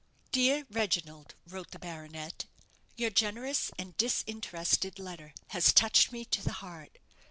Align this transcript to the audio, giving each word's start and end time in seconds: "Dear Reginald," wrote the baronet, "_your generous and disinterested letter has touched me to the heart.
"Dear 0.31 0.65
Reginald," 0.71 1.35
wrote 1.47 1.69
the 1.69 1.77
baronet, 1.77 2.45
"_your 2.97 3.13
generous 3.13 3.69
and 3.77 3.95
disinterested 3.97 4.97
letter 4.97 5.35
has 5.49 5.71
touched 5.71 6.11
me 6.11 6.25
to 6.25 6.41
the 6.43 6.53
heart. 6.53 6.97